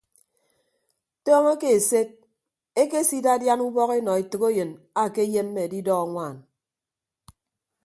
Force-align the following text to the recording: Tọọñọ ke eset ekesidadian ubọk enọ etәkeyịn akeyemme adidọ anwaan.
Tọọñọ 1.23 1.53
ke 1.61 1.67
eset 1.77 2.09
ekesidadian 2.81 3.63
ubọk 3.67 3.89
enọ 3.99 4.11
etәkeyịn 4.21 4.71
akeyemme 5.03 5.61
adidọ 5.67 5.93
anwaan. 6.03 6.37